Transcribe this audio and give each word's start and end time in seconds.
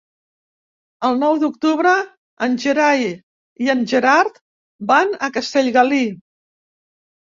El 1.09 1.19
nou 1.23 1.37
d'octubre 1.43 1.91
en 2.49 2.57
Gerai 2.65 3.07
i 3.69 3.73
en 3.77 3.87
Gerard 3.95 4.45
van 4.93 5.19
a 5.31 5.35
Castellgalí. 5.41 6.05